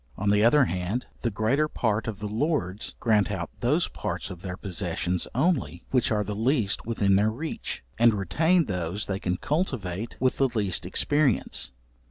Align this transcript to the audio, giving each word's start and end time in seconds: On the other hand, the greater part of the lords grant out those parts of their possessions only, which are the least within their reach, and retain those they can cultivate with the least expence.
On 0.17 0.31
the 0.31 0.43
other 0.43 0.65
hand, 0.65 1.05
the 1.21 1.29
greater 1.29 1.67
part 1.67 2.07
of 2.07 2.17
the 2.17 2.25
lords 2.27 2.95
grant 2.99 3.29
out 3.29 3.51
those 3.59 3.87
parts 3.87 4.31
of 4.31 4.41
their 4.41 4.57
possessions 4.57 5.27
only, 5.35 5.83
which 5.91 6.09
are 6.11 6.23
the 6.23 6.33
least 6.33 6.87
within 6.87 7.17
their 7.17 7.29
reach, 7.29 7.83
and 7.99 8.15
retain 8.15 8.65
those 8.65 9.05
they 9.05 9.19
can 9.19 9.37
cultivate 9.37 10.17
with 10.19 10.37
the 10.37 10.47
least 10.49 10.87
expence. 10.87 11.69